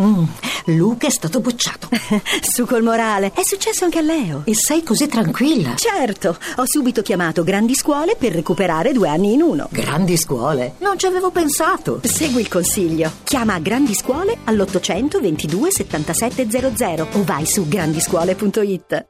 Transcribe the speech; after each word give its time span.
Mm, 0.00 0.24
Luca 0.66 1.06
è 1.06 1.10
stato 1.10 1.40
bocciato. 1.40 1.88
Su 2.42 2.66
col 2.66 2.82
morale. 2.82 3.32
È 3.34 3.42
successo 3.42 3.84
anche 3.84 3.98
a 3.98 4.02
Leo. 4.02 4.42
E 4.44 4.54
sei 4.54 4.82
così 4.82 5.06
tranquilla? 5.06 5.74
Certo, 5.76 6.36
ho 6.56 6.62
subito 6.66 7.02
chiamato 7.02 7.42
Grandi 7.42 7.74
Scuole 7.74 8.16
per 8.16 8.32
recuperare 8.32 8.92
due 8.92 9.08
anni 9.08 9.32
in 9.32 9.42
uno. 9.42 9.68
Grandi 9.70 10.16
scuole? 10.16 10.74
Non 10.78 10.98
ci 10.98 11.06
avevo 11.06 11.30
pensato. 11.30 12.00
Segui 12.04 12.40
il 12.42 12.48
consiglio. 12.48 13.10
Chiama 13.24 13.58
Grandi 13.58 13.94
Scuole 13.94 14.38
all'800 14.44 15.20
22 15.20 15.70
7700 15.72 17.08
o 17.12 17.24
vai 17.24 17.46
su 17.46 17.66
grandiscuole.it. 17.66 19.06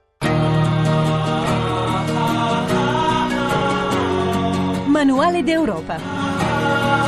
Manuale 4.87 5.43
d'Europa. 5.43 7.00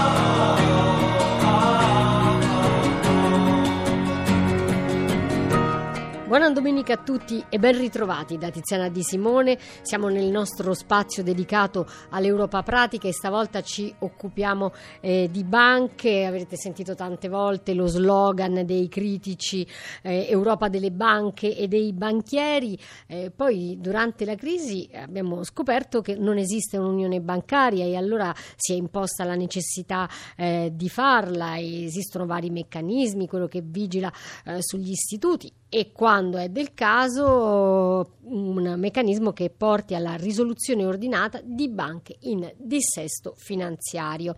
Domenica 6.62 6.92
a 6.92 7.02
tutti 7.02 7.44
e 7.48 7.58
ben 7.58 7.76
ritrovati 7.76 8.38
da 8.38 8.48
Tiziana 8.48 8.88
Di 8.88 9.02
Simone. 9.02 9.58
Siamo 9.82 10.06
nel 10.06 10.30
nostro 10.30 10.74
spazio 10.74 11.24
dedicato 11.24 11.88
all'Europa 12.10 12.62
pratica 12.62 13.08
e 13.08 13.12
stavolta 13.12 13.62
ci 13.62 13.92
occupiamo 13.98 14.72
eh, 15.00 15.28
di 15.28 15.42
banche. 15.42 16.24
Avrete 16.24 16.56
sentito 16.56 16.94
tante 16.94 17.28
volte 17.28 17.74
lo 17.74 17.88
slogan 17.88 18.64
dei 18.64 18.86
critici 18.88 19.66
eh, 20.02 20.28
Europa 20.30 20.68
delle 20.68 20.92
banche 20.92 21.56
e 21.56 21.66
dei 21.66 21.92
banchieri. 21.92 22.78
Eh, 23.08 23.32
poi 23.34 23.78
durante 23.80 24.24
la 24.24 24.36
crisi 24.36 24.88
abbiamo 24.94 25.42
scoperto 25.42 26.00
che 26.00 26.14
non 26.14 26.38
esiste 26.38 26.78
un'unione 26.78 27.20
bancaria 27.20 27.86
e 27.86 27.96
allora 27.96 28.32
si 28.54 28.72
è 28.72 28.76
imposta 28.76 29.24
la 29.24 29.34
necessità 29.34 30.08
eh, 30.36 30.70
di 30.72 30.88
farla. 30.88 31.58
Esistono 31.58 32.24
vari 32.24 32.50
meccanismi, 32.50 33.26
quello 33.26 33.48
che 33.48 33.62
vigila 33.64 34.12
eh, 34.44 34.58
sugli 34.62 34.92
istituti 34.92 35.52
e 35.74 35.90
quando 35.90 36.36
è 36.36 36.50
del 36.50 36.74
caso 36.74 38.16
un 38.24 38.74
meccanismo 38.76 39.32
che 39.32 39.48
porti 39.50 39.94
alla 39.94 40.16
risoluzione 40.16 40.84
ordinata 40.84 41.40
di 41.42 41.68
banche 41.70 42.16
in 42.20 42.52
dissesto 42.58 43.32
finanziario. 43.36 44.34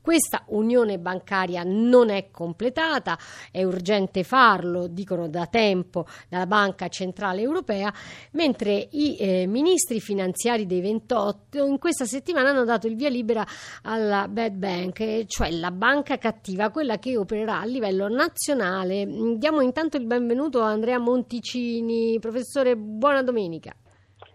Questa 0.00 0.44
unione 0.48 0.98
bancaria 0.98 1.62
non 1.62 2.08
è 2.08 2.30
completata, 2.30 3.18
è 3.50 3.62
urgente 3.64 4.24
farlo, 4.24 4.86
dicono 4.86 5.28
da 5.28 5.46
tempo 5.46 6.06
dalla 6.28 6.46
Banca 6.46 6.88
Centrale 6.88 7.42
Europea, 7.42 7.92
mentre 8.32 8.88
i 8.90 9.16
eh, 9.18 9.46
ministri 9.46 10.00
finanziari 10.00 10.64
dei 10.64 10.80
28 10.80 11.66
in 11.66 11.78
questa 11.78 12.06
settimana 12.06 12.48
hanno 12.48 12.64
dato 12.64 12.86
il 12.86 12.96
via 12.96 13.10
libera 13.10 13.46
alla 13.82 14.26
Bad 14.26 14.54
Bank, 14.54 15.26
cioè 15.26 15.50
la 15.50 15.70
banca 15.70 16.16
cattiva, 16.16 16.70
quella 16.70 16.98
che 16.98 17.16
opererà 17.18 17.60
a 17.60 17.66
livello 17.66 18.08
nazionale. 18.08 19.06
Diamo 19.36 19.60
intanto 19.60 19.98
il 19.98 20.06
benvenuto 20.06 20.62
a 20.62 20.77
Andrea 20.78 21.00
Monticini. 21.00 22.20
Professore, 22.20 22.76
buona 22.76 23.22
domenica. 23.24 23.74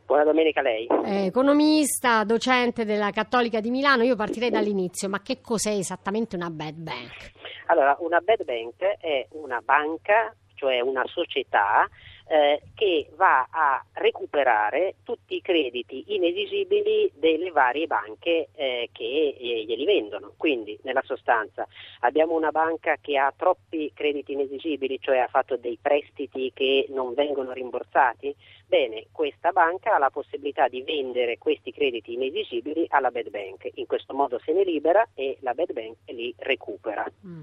Buona 0.06 0.26
domenica 0.26 0.60
a 0.60 0.64
lei. 0.64 0.88
Eh, 1.06 1.26
economista, 1.28 2.26
docente 2.26 2.84
della 2.84 3.12
Cattolica 3.12 3.62
di 3.62 3.70
Milano, 3.70 4.04
io 4.04 4.18
partirei 4.18 4.50
dall'inizio, 4.50 5.08
ma 5.08 5.22
che 5.22 5.40
cos'è 5.40 5.72
esattamente 5.72 6.36
una 6.36 6.50
bad 6.50 6.76
bank? 6.76 7.32
Allora, 7.68 7.96
una 8.00 8.20
bad 8.20 8.44
bank 8.44 8.82
è 9.00 9.26
una 9.32 9.62
banca, 9.64 10.36
cioè 10.56 10.82
una 10.82 11.04
società 11.06 11.88
eh, 12.28 12.62
che 12.74 13.10
va 13.16 13.48
a 13.50 13.84
recuperare 13.94 14.96
tutti 15.04 15.36
i 15.36 15.42
crediti 15.42 16.16
inesigibili 16.16 17.12
delle 17.16 17.52
varie 17.52 17.88
banche 17.88 18.50
eh, 18.54 18.90
che 18.92 19.36
glieli 19.40 19.86
vendono. 19.86 20.34
Quindi, 20.38 20.78
nella 20.84 21.04
sostanza, 21.04 21.68
abbiamo 22.02 22.36
una 22.36 22.52
banca 22.52 22.98
che 23.00 23.18
ha 23.18 23.34
troppi 23.36 23.92
crediti 23.94 24.34
inesigibili, 24.34 25.00
cioè 25.00 25.20
ha 25.20 25.28
fatto 25.28 25.58
dei 25.58 25.78
prestiti 25.82 26.52
che 26.54 26.88
non 26.90 27.14
vengono 27.14 27.52
rimborsati. 27.52 28.36
Bene, 28.66 29.08
questa 29.12 29.52
banca 29.52 29.96
ha 29.96 30.00
la 30.00 30.10
possibilità 30.10 30.68
di 30.68 30.82
vendere 30.82 31.38
questi 31.38 31.72
crediti 31.72 32.14
inesigibili 32.14 32.86
alla 32.90 33.12
bad 33.12 33.30
bank. 33.30 33.70
In 33.76 33.86
questo 33.86 34.14
modo 34.14 34.40
se 34.40 34.52
ne 34.54 34.64
libera 34.64 35.08
e 35.14 35.38
la 35.42 35.54
bad 35.54 35.74
bank 35.74 35.98
li 36.08 36.34
recupera. 36.38 37.06
Mm. 37.26 37.42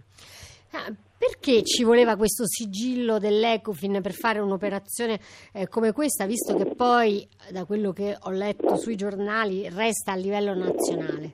Ah, 0.72 0.92
perché 1.18 1.62
ci 1.64 1.82
voleva 1.82 2.16
questo 2.16 2.44
sigillo 2.46 3.18
dell'Ecofin 3.18 4.00
per 4.00 4.12
fare 4.12 4.38
un'operazione 4.38 5.20
eh, 5.52 5.68
come 5.68 5.92
questa, 5.92 6.26
visto 6.26 6.56
che 6.56 6.66
poi, 6.66 7.28
da 7.50 7.64
quello 7.64 7.92
che 7.92 8.16
ho 8.18 8.30
letto 8.30 8.76
sui 8.76 8.96
giornali, 8.96 9.68
resta 9.68 10.12
a 10.12 10.16
livello 10.16 10.54
nazionale? 10.54 11.32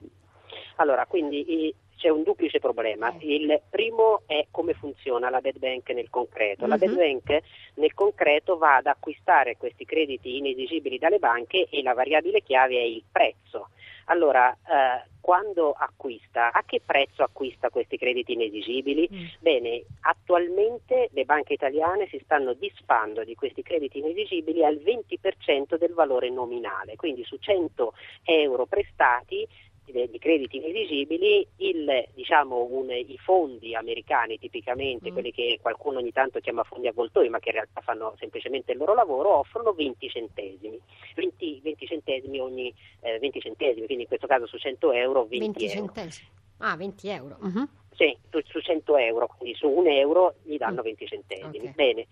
Allora, 0.76 1.06
quindi 1.06 1.74
c'è 1.96 2.08
un 2.08 2.22
duplice 2.22 2.58
problema. 2.58 3.14
Il 3.20 3.60
primo 3.68 4.22
è 4.26 4.46
come 4.50 4.74
funziona 4.74 5.30
la 5.30 5.40
bad 5.40 5.58
bank 5.58 5.90
nel 5.90 6.10
concreto. 6.10 6.66
La 6.66 6.78
bad 6.78 6.94
bank 6.94 7.42
nel 7.74 7.94
concreto 7.94 8.56
va 8.58 8.76
ad 8.76 8.86
acquistare 8.86 9.56
questi 9.56 9.84
crediti 9.84 10.36
inesigibili 10.36 10.98
dalle 10.98 11.18
banche 11.18 11.66
e 11.70 11.82
la 11.82 11.94
variabile 11.94 12.42
chiave 12.42 12.76
è 12.76 12.84
il 12.84 13.02
prezzo. 13.10 13.70
Allora, 14.06 14.52
eh, 14.52 15.08
quando 15.20 15.72
acquista, 15.72 16.52
a 16.52 16.62
che 16.64 16.80
prezzo 16.84 17.24
acquista 17.24 17.70
questi 17.70 17.98
crediti 17.98 18.34
inesigibili? 18.34 19.08
Mm. 19.12 19.24
Bene, 19.40 19.84
attualmente 20.02 21.08
le 21.12 21.24
banche 21.24 21.54
italiane 21.54 22.06
si 22.06 22.20
stanno 22.22 22.52
disfando 22.52 23.24
di 23.24 23.34
questi 23.34 23.62
crediti 23.62 23.98
inesigibili 23.98 24.64
al 24.64 24.76
20% 24.76 25.76
del 25.76 25.94
valore 25.94 26.30
nominale, 26.30 26.94
quindi 26.94 27.24
su 27.24 27.38
100 27.38 27.92
euro 28.24 28.66
prestati 28.66 29.46
di 29.92 30.18
crediti 30.18 30.56
inesigibili, 30.56 31.46
il, 31.56 32.08
diciamo, 32.14 32.66
un, 32.70 32.90
i 32.90 33.18
fondi 33.18 33.74
americani 33.74 34.38
tipicamente, 34.38 35.10
mm. 35.10 35.12
quelli 35.12 35.32
che 35.32 35.58
qualcuno 35.62 35.98
ogni 35.98 36.12
tanto 36.12 36.40
chiama 36.40 36.64
fondi 36.64 36.88
avvoltoi, 36.88 37.28
ma 37.28 37.38
che 37.38 37.50
in 37.50 37.54
realtà 37.54 37.80
fanno 37.80 38.14
semplicemente 38.18 38.72
il 38.72 38.78
loro 38.78 38.94
lavoro, 38.94 39.38
offrono 39.38 39.72
20 39.72 40.08
centesimi, 40.08 40.78
20, 41.14 41.60
20 41.62 41.86
centesimi 41.86 42.40
ogni 42.40 42.74
eh, 43.00 43.18
20 43.18 43.40
centesimi, 43.40 43.86
quindi 43.86 44.02
in 44.02 44.08
questo 44.08 44.26
caso 44.26 44.46
su 44.46 44.58
100 44.58 44.92
euro 44.92 45.26
20, 45.26 45.38
20 45.38 45.64
euro. 45.64 45.74
centesimi. 45.74 46.28
Ah, 46.58 46.76
20 46.76 47.08
euro. 47.08 47.36
Uh-huh. 47.40 47.68
Sì, 47.94 48.16
su, 48.30 48.40
su, 48.44 48.60
100 48.60 48.96
euro, 48.98 49.26
quindi 49.38 49.56
su 49.56 49.68
un 49.68 49.86
euro 49.86 50.34
gli 50.42 50.58
danno 50.58 50.82
20 50.82 51.04
mm. 51.04 51.06
centesimi. 51.06 51.58
Okay. 51.58 51.72
Bene, 51.72 52.06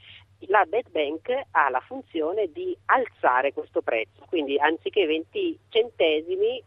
la 0.47 0.65
Bad 0.67 0.91
Bank 0.91 1.29
ha 1.51 1.69
la 1.69 1.81
funzione 1.81 2.51
di 2.53 2.77
alzare 2.87 3.53
questo 3.53 3.83
prezzo, 3.83 4.25
quindi 4.29 4.59
anziché 4.59 5.07
20 5.07 5.59
centesimi 5.69 6.63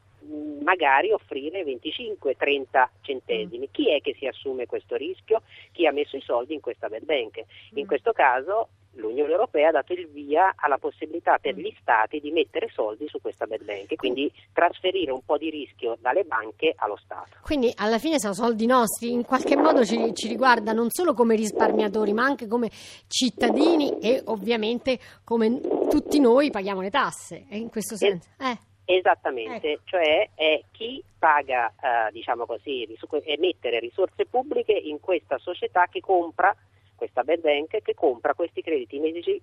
magari 0.62 1.12
offrire 1.12 1.64
25-30 1.64 2.88
centesimi. 3.02 3.68
Mm. 3.68 3.72
Chi 3.72 3.94
è 3.94 4.02
che 4.02 4.16
si 4.18 4.26
assume 4.26 4.66
questo 4.66 4.96
rischio? 4.96 5.42
Chi 5.72 5.86
ha 5.86 5.92
messo 5.92 6.18
i 6.18 6.22
soldi 6.22 6.54
in 6.54 6.62
questa 6.62 6.88
bad 6.88 7.04
bank? 7.04 7.44
In 7.74 7.84
mm. 7.84 7.88
questo 7.88 8.12
caso 8.12 8.70
l'Unione 8.98 9.32
Europea 9.32 9.70
ha 9.70 9.72
dato 9.72 9.94
il 9.94 10.08
via 10.08 10.54
alla 10.56 10.78
possibilità 10.78 11.38
per 11.40 11.56
mm. 11.56 11.60
gli 11.60 11.76
Stati 11.80 12.20
di 12.20 12.32
mettere 12.32 12.70
soldi 12.74 13.08
su 13.08 13.22
questa 13.22 13.46
bad 13.46 13.64
bank 13.64 13.92
e 13.92 13.96
quindi 13.96 14.32
trasferire 14.52 15.12
un 15.12 15.22
po' 15.24 15.38
di 15.38 15.50
rischio 15.50 15.98
dalle 16.02 16.24
banche 16.24 16.74
allo 16.76 16.98
Stato. 16.98 17.38
Quindi 17.42 17.72
alla 17.76 18.00
fine 18.00 18.20
sono 18.20 18.34
soldi 18.34 18.66
nostri, 18.66 19.12
in 19.12 19.24
qualche 19.24 19.56
modo 19.56 19.86
ci, 19.86 20.14
ci 20.14 20.28
riguarda 20.28 20.74
non 20.74 20.90
solo 20.90 21.14
come 21.14 21.36
risparmiatori 21.36 22.12
ma 22.14 22.24
anche 22.24 22.48
come 22.48 22.70
cittadini 23.08 24.00
e 24.00 24.22
ovviamente 24.26 25.00
come 25.24 25.59
tutti 25.90 26.20
noi 26.20 26.50
paghiamo 26.50 26.82
le 26.82 26.90
tasse, 26.90 27.46
in 27.52 27.70
questo 27.70 27.96
senso. 27.96 28.30
Eh. 28.40 28.66
Esattamente, 28.90 29.74
ecco. 29.74 29.81
cioè 29.84 30.30
è 30.34 30.64
chi 30.72 31.03
paga, 31.20 31.68
eh, 31.72 32.12
diciamo 32.14 32.46
così, 32.46 32.88
emettere 33.25 33.80
risorse 33.80 34.25
pubbliche 34.25 34.72
in 34.72 35.02
questa 35.02 35.38
società 35.40 35.88
che 35.88 36.00
compra 36.00 36.56
questa 36.96 37.24
bad 37.24 37.42
bank 37.42 37.81
che 37.81 37.94
compra 37.94 38.34
questi 38.34 38.62
crediti 38.62 38.96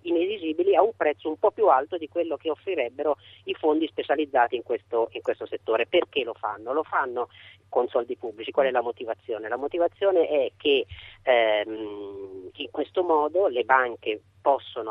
inesigibili 0.03 0.75
a 0.75 0.83
un 0.83 0.91
prezzo 0.97 1.29
un 1.29 1.39
po' 1.39 1.53
più 1.53 1.69
alto 1.69 1.97
di 1.97 2.09
quello 2.09 2.37
che 2.37 2.51
offrirebbero 2.51 3.17
i 3.45 3.55
fondi 3.55 3.87
specializzati 3.87 4.57
in 4.57 4.63
questo, 4.63 5.09
in 5.13 5.23
questo 5.23 5.47
settore. 5.47 5.87
Perché 5.87 6.25
lo 6.25 6.35
fanno? 6.35 6.73
Lo 6.73 6.83
fanno 6.83 7.29
con 7.69 7.87
soldi 7.89 8.17
pubblici. 8.17 8.51
Qual 8.51 8.67
è 8.67 8.71
la 8.71 8.83
motivazione? 8.83 9.49
La 9.49 9.57
motivazione 9.57 10.27
è 10.27 10.53
che 10.57 10.87
ehm, 11.23 12.51
in 12.53 12.71
questo 12.71 13.03
modo 13.03 13.47
le 13.47 13.63
banche 13.65 14.21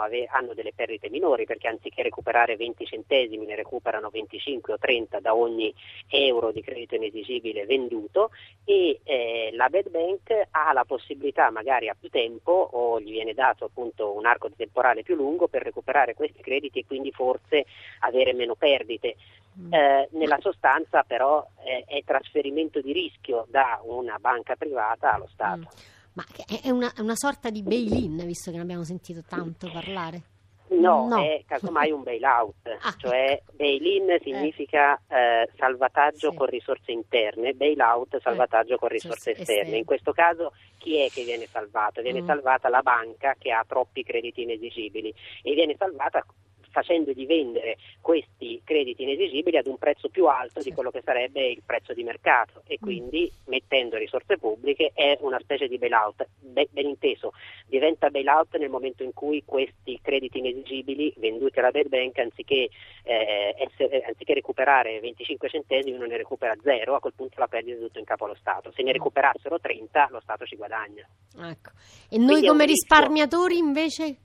avere, 0.02 0.28
hanno 0.32 0.54
delle 0.54 0.74
perdite 0.74 1.10
minori 1.10 1.46
perché 1.46 1.68
anziché 1.68 2.02
recuperare 2.02 2.56
20 2.56 2.86
centesimi 2.86 3.46
ne 3.46 3.56
recuperano 3.56 4.10
25 4.10 4.74
o 4.74 4.78
30 4.78 5.20
da 5.20 5.36
ogni 5.36 5.74
euro 6.10 6.52
di 6.52 6.62
credito 6.62 6.96
inesigibile 6.96 7.66
venduto 7.66 8.32
e 8.64 9.00
eh, 9.04 9.52
la 9.54 9.70
bad 9.70 9.90
bank 9.90 10.48
ha 10.52 10.74
la 10.74 10.86
possibilità 10.86 11.52
magari 11.52 11.90
a 11.90 11.96
più 12.00 12.10
tempo 12.10 12.52
o 12.52 13.00
gli 13.00 13.12
viene 13.12 13.34
dato 13.34 13.66
appunto 13.66 14.14
un 14.14 14.26
arco 14.26 14.50
temporale 14.56 15.04
più 15.04 15.16
lungo 15.16 15.48
per 15.48 15.62
recuperare 15.62 16.14
questi 16.14 16.42
crediti 16.42 16.80
e 16.80 16.86
quindi 16.86 17.12
forse 17.12 17.66
avere 18.00 18.34
meno 18.34 18.56
perdite. 18.56 19.16
Mm. 19.60 19.72
Eh, 19.72 20.08
nella 20.14 20.40
sostanza 20.40 21.04
però 21.04 21.48
eh, 21.64 21.84
è 21.88 22.04
trasferimento 22.04 22.82
di 22.82 22.92
rischio 22.92 23.46
da 23.50 23.80
una 23.84 24.18
banca 24.20 24.56
privata 24.56 25.14
allo 25.14 25.28
Stato. 25.32 25.60
Mm. 25.60 26.02
Ma 26.14 26.24
è 26.64 26.70
una, 26.70 26.92
una 27.00 27.16
sorta 27.16 27.50
di 27.50 27.64
bail-in, 27.64 28.18
visto 28.26 28.52
che 28.52 28.58
ne 28.58 28.64
abbiamo 28.64 28.84
sentito 28.84 29.22
tanto 29.28 29.70
parlare. 29.72 30.22
No, 30.70 31.08
No. 31.08 31.22
è 31.24 31.44
casomai 31.46 31.92
un 31.92 32.02
bailout, 32.04 32.68
Ah, 32.82 32.96
cioè 32.98 33.42
bail-in 33.54 34.18
significa 34.24 35.00
eh, 35.08 35.50
salvataggio 35.56 36.32
Sì. 36.32 36.36
con 36.36 36.48
risorse 36.48 36.92
interne, 36.92 37.54
bailout 37.54 38.20
salvataggio 38.22 38.78
con 38.78 38.90
risorse 38.90 39.32
risorse 39.32 39.32
esterne. 39.42 39.60
esterne. 39.60 39.78
In 39.78 39.86
questo 39.86 40.12
caso 40.14 40.54
chi 40.80 40.98
è 40.98 41.10
che 41.10 41.24
viene 41.26 41.46
salvato? 41.48 42.02
Viene 42.02 42.22
Mm. 42.22 42.26
salvata 42.26 42.70
la 42.70 42.82
banca 42.82 43.36
che 43.38 43.52
ha 43.52 43.64
troppi 43.68 44.04
crediti 44.04 44.42
inesigibili 44.44 45.14
e 45.44 45.54
viene 45.54 45.76
salvata 45.78 46.26
facendogli 46.74 47.26
vendere 47.28 47.78
questi 48.02 48.60
crediti 48.66 49.04
inesigibili 49.04 49.58
ad 49.58 49.68
un 49.68 49.78
prezzo 49.78 50.10
più 50.10 50.26
alto 50.26 50.60
di 50.62 50.74
quello 50.74 50.90
che 50.90 51.02
sarebbe 51.06 51.46
il 51.48 51.62
prezzo 51.64 51.94
di 51.94 52.04
mercato 52.04 52.64
e 52.66 52.78
Mm. 52.82 52.82
quindi 52.84 53.32
mettendo 53.46 53.96
risorse 53.98 54.38
pubbliche 54.38 54.92
è 54.94 55.18
una 55.22 55.40
specie 55.40 55.68
di 55.68 55.78
bailout. 55.78 56.28
Be- 56.40 56.68
ben 56.72 56.88
inteso, 56.88 57.32
diventa 57.68 58.10
bailout 58.10 58.58
nel 58.58 58.70
momento 58.70 59.04
in 59.04 59.14
cui 59.14 59.44
questi 59.46 60.00
crediti 60.02 60.40
inesigibili 60.40 61.14
venduti 61.18 61.60
alla 61.60 61.70
bad 61.72 61.88
bank 61.88 62.18
anziché, 62.18 62.68
eh, 63.04 63.56
essere- 63.58 64.02
anziché 64.02 64.34
recuperare 64.34 65.00
25 65.00 65.48
centesimi 65.50 65.96
uno 65.96 66.06
ne 66.08 66.18
recupera 66.18 66.56
zero, 66.64 66.96
a 66.96 67.00
quel 67.00 67.14
punto 67.16 67.40
la 67.40 67.48
perdita 67.48 67.78
è 67.78 67.80
tutto 67.82 68.00
in 68.00 68.06
capo 68.06 68.26
allo 68.26 68.36
Stato. 68.36 68.72
Se 68.72 68.82
ne 68.82 68.90
Mm. 68.90 68.94
recuperassero 68.94 69.60
30 69.60 70.08
lo 70.10 70.20
Stato 70.22 70.46
ci 70.46 70.56
guadagna. 70.56 71.08
Ecco. 71.38 71.70
E 72.10 72.18
noi 72.18 72.28
Quindi 72.28 72.48
come 72.48 72.66
risparmiatori 72.66 73.58
invece? 73.58 74.16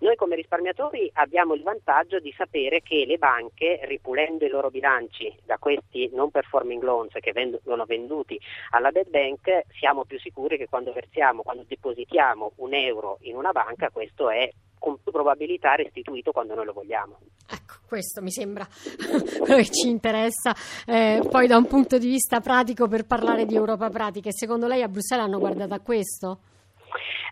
Noi 0.00 0.16
come 0.16 0.36
risparmiatori 0.36 1.10
abbiamo 1.14 1.54
il 1.54 1.62
vantaggio 1.62 2.18
di 2.18 2.32
sapere 2.36 2.82
che 2.82 3.04
le 3.06 3.18
banche, 3.18 3.80
ripulendo 3.84 4.44
i 4.44 4.48
loro 4.48 4.70
bilanci 4.70 5.34
da 5.44 5.58
questi 5.58 6.10
non 6.12 6.30
performing 6.30 6.82
loans 6.82 7.12
che 7.20 7.32
vengono 7.32 7.84
venduti 7.84 8.38
alla 8.70 8.90
bad 8.90 9.08
bank, 9.08 9.64
siamo 9.78 10.04
più 10.04 10.18
sicuri 10.18 10.56
che 10.56 10.68
quando 10.68 10.92
versiamo, 10.92 11.42
quando 11.42 11.64
depositiamo 11.66 12.52
un 12.56 12.74
euro 12.74 13.18
in 13.22 13.36
una 13.36 13.52
banca, 13.52 13.90
questo 13.90 14.30
è 14.30 14.50
con 14.78 15.00
più 15.02 15.10
probabilità 15.10 15.74
restituito 15.74 16.32
quando 16.32 16.54
noi 16.54 16.66
lo 16.66 16.72
vogliamo. 16.72 17.18
Ecco, 17.48 17.74
questo 17.86 18.22
mi 18.22 18.30
sembra 18.30 18.66
quello 19.38 19.56
che 19.56 19.64
ci 19.70 19.88
interessa 19.88 20.54
eh, 20.86 21.22
poi 21.28 21.46
da 21.46 21.56
un 21.56 21.66
punto 21.66 21.98
di 21.98 22.06
vista 22.06 22.40
pratico 22.40 22.86
per 22.86 23.06
parlare 23.06 23.46
di 23.46 23.54
Europa 23.54 23.88
Pratica. 23.88 24.30
Secondo 24.30 24.66
lei 24.66 24.82
a 24.82 24.88
Bruxelles 24.88 25.26
hanno 25.26 25.38
guardato 25.38 25.74
a 25.74 25.80
questo? 25.80 26.38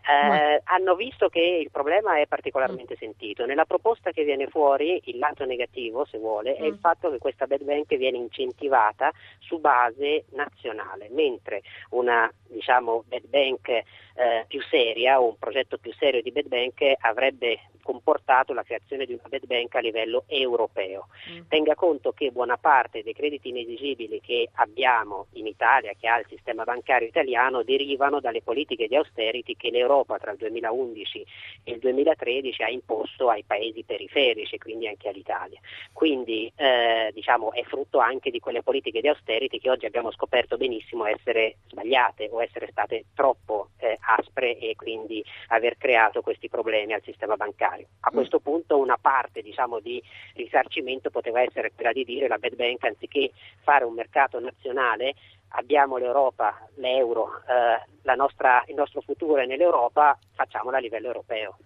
Eh, 0.07 0.61
hanno 0.65 0.95
visto 0.97 1.29
che 1.29 1.41
il 1.41 1.71
problema 1.71 2.19
è 2.19 2.27
particolarmente 2.27 2.97
sentito. 2.97 3.47
Nella 3.47 3.65
proposta 3.65 4.11
che 4.11 4.25
viene 4.25 4.49
fuori, 4.49 5.01
il 5.05 5.19
lato 5.19 5.45
negativo, 5.47 6.05
se 6.05 6.19
vuole, 6.19 6.57
è 6.57 6.65
il 6.65 6.75
Mm. 6.75 6.81
fatto 6.81 7.11
che 7.11 7.19
questa 7.19 7.47
bad 7.47 7.63
bank 7.63 7.97
viene 7.97 8.19
incentivata 8.19 9.11
su 9.39 9.59
base 9.59 10.25
nazionale, 10.33 11.09
mentre 11.11 11.63
una 11.91 12.31
diciamo, 12.49 13.05
bad 13.09 13.27
bank 13.27 13.69
eh, 13.69 14.45
più 14.47 14.61
seria 14.63 15.21
o 15.21 15.29
un 15.29 15.39
progetto 15.39 15.79
più 15.79 15.93
serio 15.95 16.23
di 16.23 16.31
bad 16.31 16.47
bank 16.47 16.83
avrebbe 17.01 17.61
comportato 17.83 18.55
la 18.55 18.63
creazione 18.63 19.05
di 19.07 19.13
una 19.13 19.29
bad 19.29 19.47
bank 19.47 19.75
a 19.75 19.81
livello 19.81 20.25
europeo. 20.27 21.09
Mm. 21.31 21.41
Tenga 21.49 21.75
conto 21.75 22.13
che 22.13 22.31
buona 22.31 22.57
parte 22.57 23.03
dei 23.03 23.13
crediti 23.15 23.49
inesigibili 23.49 24.21
che 24.21 24.49
abbiamo 24.55 25.27
in 25.33 25.47
Italia, 25.47 25.93
che 25.99 26.09
ha 26.09 26.19
il 26.19 26.27
sistema 26.29 26.65
bancario 26.65 27.09
italiano, 27.09 27.63
derivano 27.63 28.21
dalle 28.21 28.43
politiche 28.43 28.87
di 28.87 28.97
austerity 28.97 29.57
che 29.57 29.71
l'Europa 29.71 29.93
tra 30.03 30.33
il 30.33 30.39
2011 30.39 31.27
e 31.63 31.73
il 31.73 31.79
2013 31.79 32.63
ha 32.63 32.69
imposto 32.69 33.29
ai 33.29 33.45
paesi 33.45 33.85
periferici, 33.85 34.59
quindi 34.59 34.89
anche 34.89 35.09
all'Italia. 35.09 35.61
Quindi 35.93 36.51
eh, 36.57 37.11
diciamo, 37.15 37.53
è 37.53 37.63
frutto 37.63 37.99
anche 37.99 38.31
di 38.31 38.41
quelle 38.41 38.63
politiche 38.63 39.01
di 39.01 39.09
austerity 39.09 39.59
che 39.61 39.71
oggi 39.71 39.87
abbiamo 39.87 40.11
scoperto 40.11 40.57
benissimo 40.57 41.07
essere 41.07 41.57
sbagliate 41.69 42.29
o 42.33 42.43
essere 42.43 42.69
state 42.71 43.05
troppo 43.15 43.69
eh, 43.79 43.97
aspre 44.01 44.59
e 44.59 44.75
quindi 44.75 45.25
aver 45.49 45.77
creato 45.77 46.23
questi 46.23 46.49
problemi 46.49 46.93
al 46.93 47.03
sistema 47.03 47.37
bancario. 47.37 47.87
A 48.01 48.11
questo 48.11 48.41
punto 48.41 48.79
una 48.79 48.99
parte 49.01 49.43
diciamo, 49.43 49.81
di 49.81 50.03
risarcimento 50.35 51.11
poteva 51.11 51.41
essere 51.43 51.73
quella 51.75 51.93
di 51.93 52.05
dire 52.05 52.29
la 52.29 52.39
bad 52.39 52.57
bank 52.57 52.85
anziché 52.85 53.31
fare 53.63 53.85
un 53.85 53.95
mercato 53.95 54.41
nazionale 54.41 55.15
abbiamo 55.57 55.97
l'Europa, 55.97 56.55
l'euro, 56.77 57.41
eh, 57.47 57.83
la 58.03 58.15
nostra- 58.15 58.63
il 58.67 58.75
nostro 58.75 59.01
futuro 59.01 59.41
è 59.41 59.47
nell'Europa, 59.47 60.17
facciamolo 60.35 60.77
a 60.77 60.81
livello 60.81 61.07
europeo. 61.07 61.57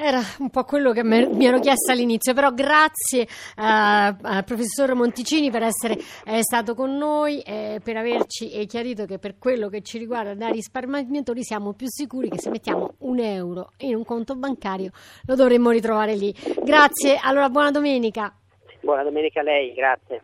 Era 0.00 0.20
un 0.38 0.48
po' 0.50 0.62
quello 0.62 0.92
che 0.92 1.02
me- 1.02 1.26
mi 1.26 1.46
ero 1.46 1.58
chiesto 1.58 1.90
all'inizio, 1.90 2.32
però 2.32 2.52
grazie 2.52 3.22
eh, 3.22 3.26
al 3.56 4.44
professor 4.44 4.94
Monticini 4.94 5.50
per 5.50 5.64
essere 5.64 5.94
eh, 6.24 6.40
stato 6.40 6.76
con 6.76 6.96
noi, 6.96 7.40
eh, 7.40 7.80
per 7.82 7.96
averci 7.96 8.52
eh, 8.52 8.66
chiarito 8.66 9.06
che 9.06 9.18
per 9.18 9.38
quello 9.38 9.68
che 9.68 9.82
ci 9.82 9.98
riguarda 9.98 10.34
da 10.34 10.50
risparmiatori 10.50 11.42
siamo 11.42 11.72
più 11.72 11.88
sicuri 11.88 12.28
che 12.28 12.38
se 12.38 12.48
mettiamo 12.48 12.94
un 12.98 13.18
euro 13.18 13.72
in 13.78 13.96
un 13.96 14.04
conto 14.04 14.36
bancario 14.36 14.92
lo 15.26 15.34
dovremmo 15.34 15.70
ritrovare 15.70 16.14
lì. 16.14 16.32
Grazie, 16.62 17.18
allora 17.20 17.48
buona 17.48 17.72
domenica. 17.72 18.32
Buona 18.80 19.02
domenica 19.02 19.40
a 19.40 19.42
lei, 19.42 19.74
grazie. 19.74 20.22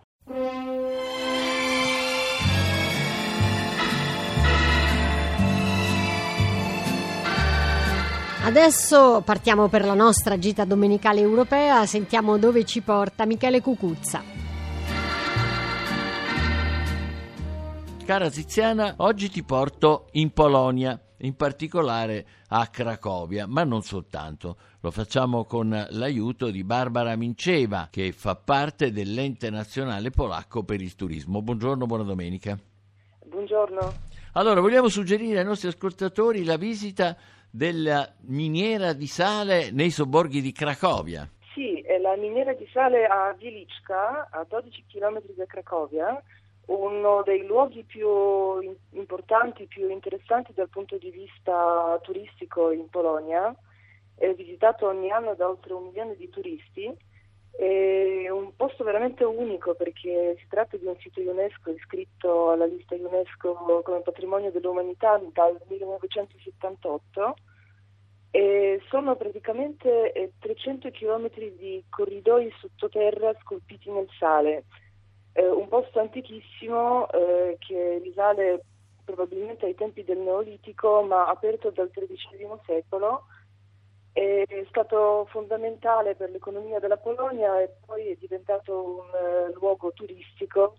Adesso 8.45 9.23
partiamo 9.25 9.69
per 9.69 9.87
la 9.87 9.95
nostra 9.95 10.39
gita 10.39 10.67
domenicale 10.67 11.19
europea, 11.19 11.87
sentiamo 11.87 12.37
dove 12.37 12.67
ci 12.67 12.83
porta 12.83 13.25
Michele 13.25 13.63
Cucuzza. 13.63 14.23
Cara 18.05 18.29
Tiziana, 18.29 18.97
oggi 18.99 19.31
ti 19.31 19.43
porto 19.43 20.09
in 20.13 20.31
Polonia, 20.35 21.01
in 21.21 21.35
particolare 21.37 22.27
a 22.49 22.67
Cracovia, 22.67 23.47
ma 23.47 23.65
non 23.65 23.81
soltanto. 23.81 24.59
Lo 24.81 24.91
facciamo 24.91 25.47
con 25.47 25.87
l'aiuto 25.89 26.51
di 26.51 26.65
Barbara 26.65 27.17
Minceva, 27.17 27.89
che 27.91 28.13
fa 28.13 28.37
parte 28.37 28.93
dell'ente 28.93 29.49
nazionale 29.49 30.11
polacco 30.11 30.65
per 30.65 30.83
il 30.83 30.95
turismo. 30.97 31.41
Buongiorno, 31.41 31.87
buona 31.87 32.05
domenica. 32.05 32.59
Buongiorno. 33.25 33.93
Allora, 34.33 34.61
vogliamo 34.61 34.89
suggerire 34.89 35.39
ai 35.39 35.45
nostri 35.47 35.69
ascoltatori 35.69 36.45
la 36.45 36.59
visita 36.59 37.17
della 37.55 38.13
miniera 38.23 38.93
di 38.95 39.07
sale 39.07 39.71
nei 39.71 39.91
sobborghi 39.91 40.41
di 40.41 40.51
Cracovia. 40.51 41.29
Sì, 41.53 41.81
è 41.83 41.99
la 41.99 42.17
miniera 42.17 42.53
di 42.53 42.69
sale 42.73 43.07
a 43.07 43.33
Wieliczka, 43.39 44.27
a 44.29 44.45
12 44.49 44.83
km 44.89 45.23
da 45.37 45.47
Cracovia, 45.47 46.21
uno 46.67 47.23
dei 47.23 47.47
luoghi 47.47 47.85
più 47.85 48.09
importanti, 48.91 49.67
più 49.67 49.89
interessanti 49.89 50.53
dal 50.53 50.69
punto 50.69 50.99
di 50.99 51.11
vista 51.11 51.97
turistico 52.03 52.73
in 52.73 52.91
Polonia. 52.91 53.55
È 54.17 54.33
visitato 54.35 54.89
ogni 54.89 55.13
anno 55.13 55.35
da 55.37 55.49
oltre 55.49 55.75
un 55.75 55.85
milione 55.85 56.17
di 56.17 56.29
turisti. 56.31 56.93
È 57.57 58.29
un 58.31 58.55
posto 58.57 58.83
veramente 58.83 59.23
unico 59.23 59.75
perché 59.75 60.37
si 60.39 60.47
tratta 60.49 60.77
di 60.77 60.87
un 60.87 60.97
sito 60.99 61.21
UNESCO 61.21 61.71
iscritto 61.71 62.51
alla 62.51 62.67
lista 62.67 62.97
UNESCO 62.97 63.83
come 63.85 64.01
patrimonio 64.01 64.51
dell'umanità 64.51 65.21
dal 65.33 65.61
1978 65.69 67.35
e 68.33 68.83
sono 68.89 69.15
praticamente 69.15 70.11
eh, 70.11 70.33
300 70.41 70.91
km 70.91 71.29
di 71.57 71.85
corridoi 71.89 72.53
sottoterra 72.59 73.33
scolpiti 73.41 73.89
nel 73.93 74.09
sale. 74.19 74.65
Eh, 75.33 75.47
un 75.49 75.69
posto 75.69 76.01
antichissimo 76.01 77.09
eh, 77.13 77.57
che 77.61 78.01
risale 78.03 78.65
probabilmente 79.05 79.67
ai 79.67 79.77
tempi 79.77 80.03
del 80.03 80.19
Neolitico 80.19 81.03
ma 81.03 81.29
aperto 81.29 81.71
dal 81.71 81.91
XIII 81.93 82.59
secolo 82.67 83.27
è 84.15 84.65
stato 84.69 85.27
fondamentale 85.31 86.15
per 86.15 86.31
l'economia 86.31 86.79
della 86.79 86.97
Polonia 86.97 87.61
e 87.61 87.75
poi 87.85 88.11
è 88.11 88.17
diventato 88.17 89.01
un 89.01 89.11
eh, 89.13 89.53
luogo 89.55 89.93
turistico. 89.93 90.77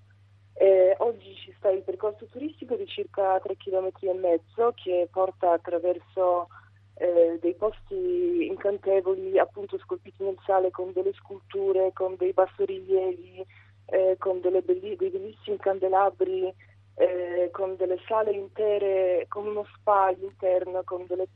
Eh, 0.54 0.96
oggi 1.00 1.36
ci 1.36 1.54
sta 1.58 1.70
il 1.70 1.84
percorso 1.84 2.25
turistico 2.27 2.75
di 2.75 2.88
circa 2.88 3.38
3 3.42 3.58
km 3.58 3.89
e 4.00 4.13
mezzo 4.13 4.72
che 4.75 5.10
porta 5.12 5.51
attraverso 5.51 6.48
eh, 6.94 7.38
dei 7.42 7.56
posti 7.56 8.48
incantevoli 8.48 9.38
appunto 9.38 9.77
scolpiti 9.80 10.24
nel 10.24 10.38
sale 10.46 10.72
con 10.72 10.94
delle 10.94 11.12
sculture, 11.12 11.92
con 11.92 12.15
dei 12.15 12.32
bassorilievi, 12.32 13.46
eh, 13.88 14.15
con 14.18 14.39
belli- 14.39 14.96
dei 14.96 15.10
bellissimi 15.10 15.58
candelabri, 15.58 16.54
eh, 16.96 17.50
con 17.51 17.75
delle 17.75 18.00
sale 18.08 18.32
intere, 18.32 19.25
con 19.27 19.46
uno 19.46 19.65
spa 19.75 20.06
all'interno, 20.06 20.84
con 20.86 21.06
delle 21.06 21.27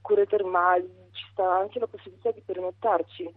cure 0.00 0.26
termali, 0.26 0.88
ci 1.12 1.24
sta 1.32 1.56
anche 1.56 1.78
la 1.78 1.86
possibilità 1.86 2.30
di 2.30 2.42
pernottarci. 2.44 3.32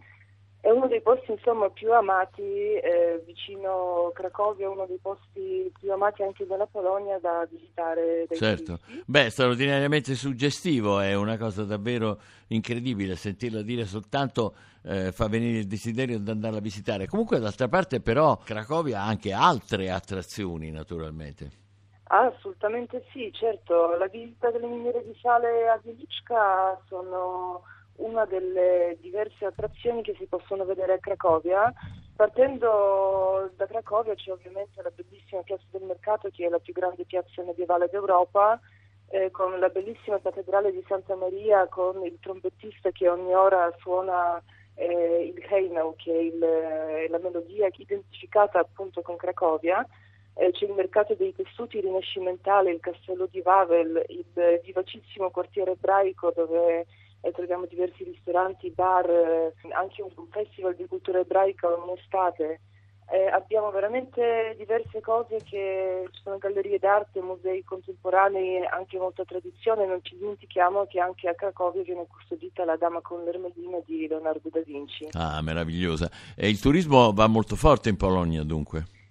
È 0.62 0.70
uno 0.70 0.86
dei 0.86 1.02
posti 1.02 1.32
insomma 1.32 1.68
più 1.70 1.92
amati 1.92 2.40
eh, 2.40 3.20
vicino 3.26 4.12
Cracovia, 4.14 4.70
uno 4.70 4.86
dei 4.86 5.00
posti 5.02 5.72
più 5.76 5.90
amati 5.90 6.22
anche 6.22 6.46
dalla 6.46 6.66
Polonia 6.66 7.18
da 7.18 7.44
visitare 7.50 8.28
Certo. 8.30 8.78
turisti. 8.78 9.02
Beh, 9.04 9.30
straordinariamente 9.30 10.14
suggestivo, 10.14 11.00
è 11.00 11.14
una 11.14 11.36
cosa 11.36 11.64
davvero 11.64 12.20
incredibile 12.46 13.16
sentirla 13.16 13.60
dire 13.62 13.86
soltanto 13.86 14.54
eh, 14.84 15.10
fa 15.10 15.26
venire 15.26 15.58
il 15.58 15.66
desiderio 15.66 16.20
di 16.20 16.30
andarla 16.30 16.58
a 16.58 16.62
visitare. 16.62 17.08
Comunque 17.08 17.40
d'altra 17.40 17.66
parte 17.66 18.00
però 18.00 18.36
Cracovia 18.36 19.00
ha 19.00 19.06
anche 19.06 19.32
altre 19.32 19.90
attrazioni 19.90 20.70
naturalmente. 20.70 21.61
Assolutamente 22.14 23.04
sì, 23.10 23.32
certo. 23.32 23.96
La 23.96 24.06
visita 24.06 24.50
delle 24.50 24.66
miniere 24.66 25.02
di 25.02 25.16
sale 25.22 25.68
a 25.68 25.80
Wieliczka 25.82 26.78
sono 26.86 27.62
una 27.96 28.26
delle 28.26 28.98
diverse 29.00 29.46
attrazioni 29.46 30.02
che 30.02 30.14
si 30.18 30.26
possono 30.26 30.66
vedere 30.66 30.92
a 30.92 30.98
Cracovia. 30.98 31.72
Partendo 32.14 33.50
da 33.56 33.66
Cracovia 33.66 34.14
c'è 34.14 34.30
ovviamente 34.30 34.82
la 34.82 34.92
bellissima 34.94 35.40
piazza 35.40 35.64
del 35.70 35.84
mercato 35.84 36.28
che 36.30 36.44
è 36.44 36.50
la 36.50 36.58
più 36.58 36.74
grande 36.74 37.06
piazza 37.06 37.42
medievale 37.42 37.88
d'Europa, 37.90 38.60
eh, 39.08 39.30
con 39.30 39.58
la 39.58 39.70
bellissima 39.70 40.20
cattedrale 40.20 40.70
di 40.70 40.84
Santa 40.86 41.16
Maria, 41.16 41.66
con 41.68 42.04
il 42.04 42.18
trombettista 42.20 42.90
che 42.90 43.08
ogni 43.08 43.34
ora 43.34 43.74
suona 43.78 44.38
eh, 44.74 45.32
il 45.34 45.42
Heinau, 45.48 45.96
che 45.96 46.12
è 46.12 46.20
il, 46.20 46.42
eh, 46.42 47.08
la 47.08 47.18
melodia 47.18 47.70
identificata 47.74 48.58
appunto 48.58 49.00
con 49.00 49.16
Cracovia. 49.16 49.86
Eh, 50.34 50.50
c'è 50.52 50.64
il 50.64 50.72
mercato 50.72 51.14
dei 51.14 51.34
tessuti 51.34 51.80
rinascimentali, 51.80 52.70
il 52.70 52.80
castello 52.80 53.28
di 53.30 53.42
Wavel, 53.44 54.02
il 54.08 54.60
vivacissimo 54.64 55.30
quartiere 55.30 55.72
ebraico 55.72 56.32
dove 56.34 56.86
eh, 57.22 57.30
troviamo 57.32 57.66
diversi 57.66 58.04
ristoranti, 58.04 58.70
bar, 58.70 59.08
eh, 59.08 59.52
anche 59.72 60.02
un, 60.02 60.10
un, 60.14 60.26
festival 60.30 60.74
di 60.74 60.86
cultura 60.86 61.20
ebraica 61.20 61.68
ogni 61.68 61.98
estate. 61.98 62.60
Eh, 63.10 63.26
abbiamo 63.26 63.70
veramente 63.70 64.54
diverse 64.56 65.00
cose 65.00 65.36
che 65.44 66.08
ci 66.10 66.20
sono 66.22 66.38
gallerie 66.38 66.78
d'arte, 66.78 67.20
musei 67.20 67.62
contemporanei, 67.62 68.64
anche 68.64 68.96
molta 68.96 69.24
tradizione. 69.24 69.86
Non 69.86 69.98
ci 70.02 70.16
dimentichiamo 70.16 70.86
che 70.86 70.98
anche 70.98 71.28
a 71.28 71.34
Cracovia 71.34 71.82
viene 71.82 72.06
custodita 72.08 72.64
la 72.64 72.76
Dama 72.76 73.00
con 73.02 73.22
l'Ermellina 73.22 73.78
di 73.84 74.08
Leonardo 74.08 74.48
da 74.50 74.60
Vinci. 74.64 75.08
Ah, 75.12 75.42
meravigliosa. 75.42 76.10
E 76.34 76.48
il 76.48 76.58
turismo 76.58 77.12
va 77.12 77.26
molto 77.26 77.54
forte 77.54 77.90
in 77.90 77.96
Polonia 77.96 78.44
dunque? 78.44 79.01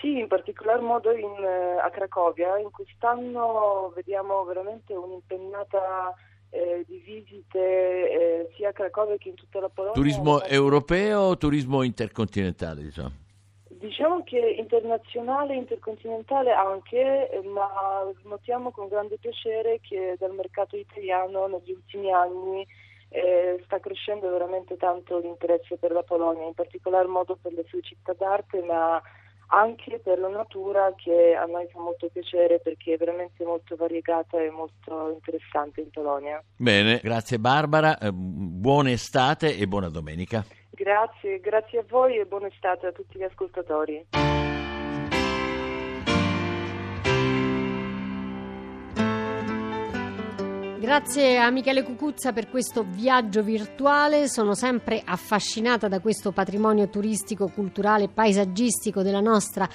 Sì, 0.00 0.18
in 0.18 0.28
particolar 0.28 0.80
modo 0.80 1.12
in, 1.12 1.34
eh, 1.42 1.78
a 1.78 1.90
Cracovia. 1.90 2.58
In 2.58 2.70
quest'anno 2.70 3.92
vediamo 3.94 4.44
veramente 4.44 4.94
un'impennata 4.94 6.14
eh, 6.50 6.84
di 6.86 6.98
visite 6.98 7.58
eh, 7.58 8.50
sia 8.54 8.68
a 8.68 8.72
Cracovia 8.72 9.16
che 9.16 9.30
in 9.30 9.34
tutta 9.34 9.60
la 9.60 9.68
Polonia. 9.68 9.94
Turismo 9.94 10.42
europeo 10.42 11.20
o 11.20 11.36
turismo 11.36 11.82
intercontinentale, 11.82 12.82
diciamo? 12.82 13.26
Diciamo 13.68 14.24
che 14.24 14.38
internazionale 14.38 15.54
e 15.54 15.58
intercontinentale 15.58 16.52
anche, 16.52 17.30
ma 17.44 18.10
notiamo 18.24 18.70
con 18.70 18.88
grande 18.88 19.18
piacere 19.18 19.78
che 19.80 20.16
dal 20.18 20.32
mercato 20.32 20.76
italiano 20.76 21.46
negli 21.46 21.70
ultimi 21.72 22.12
anni 22.12 22.66
eh, 23.10 23.60
sta 23.64 23.78
crescendo 23.78 24.30
veramente 24.30 24.76
tanto 24.76 25.18
l'interesse 25.18 25.76
per 25.76 25.92
la 25.92 26.02
Polonia, 26.02 26.46
in 26.46 26.54
particolar 26.54 27.06
modo 27.06 27.38
per 27.40 27.52
le 27.52 27.64
sue 27.68 27.80
città 27.82 28.14
d'arte, 28.14 28.62
ma 28.62 29.00
anche 29.48 30.00
per 30.02 30.18
la 30.18 30.28
natura 30.28 30.92
che 30.96 31.34
a 31.34 31.44
noi 31.44 31.66
fa 31.72 31.80
molto 31.80 32.08
piacere 32.08 32.60
perché 32.60 32.94
è 32.94 32.96
veramente 32.96 33.44
molto 33.44 33.76
variegata 33.76 34.40
e 34.40 34.50
molto 34.50 35.10
interessante 35.12 35.80
in 35.80 35.90
Polonia. 35.90 36.42
Bene, 36.56 37.00
grazie 37.02 37.38
Barbara, 37.38 37.98
eh, 37.98 38.10
buona 38.12 38.90
estate 38.90 39.56
e 39.56 39.66
buona 39.66 39.88
domenica. 39.88 40.44
Grazie, 40.70 41.40
grazie 41.40 41.80
a 41.80 41.84
voi 41.88 42.18
e 42.18 42.26
buona 42.26 42.46
estate 42.46 42.86
a 42.86 42.92
tutti 42.92 43.18
gli 43.18 43.24
ascoltatori. 43.24 44.06
Grazie 50.88 51.36
a 51.36 51.50
Michele 51.50 51.82
Cucuzza 51.82 52.32
per 52.32 52.48
questo 52.48 52.82
viaggio 52.82 53.42
virtuale, 53.42 54.26
sono 54.26 54.54
sempre 54.54 55.02
affascinata 55.04 55.86
da 55.86 56.00
questo 56.00 56.32
patrimonio 56.32 56.88
turistico, 56.88 57.48
culturale 57.48 58.04
e 58.04 58.08
paesaggistico 58.08 59.02
della 59.02 59.20
nostra 59.20 59.68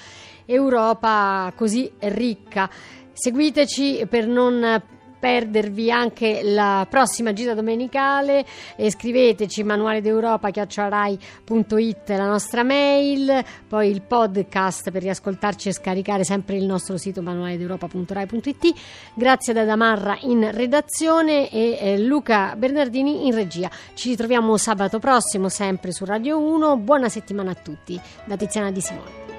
Europa 0.44 1.52
così 1.54 1.88
ricca. 2.00 2.68
Seguiteci 3.12 4.08
per 4.10 4.26
non 4.26 4.82
perdervi 5.24 5.90
anche 5.90 6.42
la 6.42 6.86
prossima 6.86 7.32
gita 7.32 7.54
domenicale. 7.54 8.44
E 8.76 8.90
scriveteci 8.90 9.62
manuale 9.62 10.02
d'Europa 10.02 10.50
chiacciarai.it 10.50 12.08
la 12.10 12.26
nostra 12.26 12.62
mail 12.62 13.42
poi 13.66 13.88
il 13.88 14.02
podcast 14.02 14.90
per 14.90 15.00
riascoltarci 15.00 15.70
e 15.70 15.72
scaricare 15.72 16.24
sempre 16.24 16.56
il 16.56 16.66
nostro 16.66 16.98
sito 16.98 17.22
manuale 17.22 17.56
d'Europa.rai.it 17.56 18.74
grazie 19.14 19.54
da 19.54 19.64
Damarra 19.64 20.18
in 20.20 20.50
redazione 20.52 21.48
e 21.50 21.78
eh, 21.80 21.98
Luca 21.98 22.54
Bernardini 22.54 23.26
in 23.26 23.34
regia. 23.34 23.70
Ci 23.94 24.10
ritroviamo 24.10 24.58
sabato 24.58 24.98
prossimo 24.98 25.48
sempre 25.48 25.92
su 25.92 26.04
Radio 26.04 26.38
1 26.38 26.76
buona 26.76 27.08
settimana 27.08 27.52
a 27.52 27.54
tutti 27.54 27.98
da 28.26 28.36
Tiziana 28.36 28.70
Di 28.70 28.82
Simone 28.82 29.33